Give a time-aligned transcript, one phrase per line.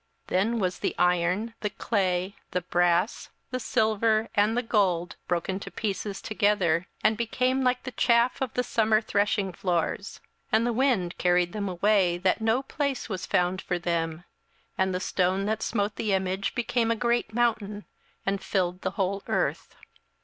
[0.29, 5.59] 27:002:035 Then was the iron, the clay, the brass, the silver, and the gold, broken
[5.59, 10.19] to pieces together, and became like the chaff of the summer threshingfloors;
[10.51, 14.23] and the wind carried them away, that no place was found for them:
[14.75, 17.85] and the stone that smote the image became a great mountain,
[18.25, 19.75] and filled the whole earth.